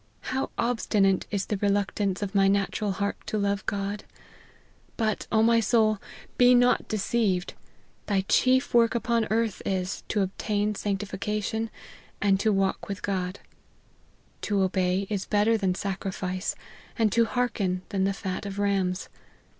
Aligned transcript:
How 0.33 0.49
obstinate 0.57 1.27
is 1.29 1.45
the 1.45 1.57
reluctance 1.57 2.23
of 2.23 2.31
the 2.31 2.49
natural 2.49 2.93
heart 2.93 3.17
to 3.27 3.37
love 3.37 3.63
God! 3.67 4.03
But, 4.97 5.27
O 5.31 5.43
my 5.43 5.59
soul, 5.59 5.99
be 6.39 6.55
not 6.55 6.87
deceived; 6.87 7.53
thy 8.07 8.21
chief 8.21 8.73
work 8.73 8.95
upon 8.95 9.27
earth 9.29 9.61
is, 9.63 10.03
to 10.07 10.23
obtain 10.23 10.73
sanctification, 10.73 11.69
and 12.19 12.39
to 12.39 12.51
walk 12.51 12.87
with 12.87 13.03
God. 13.03 13.41
* 13.91 14.41
To 14.49 14.63
obey 14.63 15.05
is 15.07 15.25
better 15.27 15.55
than 15.55 15.75
sacrifice, 15.75 16.55
and 16.97 17.11
to 17.11 17.25
hearken 17.25 17.83
than 17.89 18.03
the 18.03 18.13
fat 18.13 18.47
of 18.47 18.57
rams.' 18.57 19.07